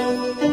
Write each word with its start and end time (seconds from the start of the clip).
Música 0.00 0.49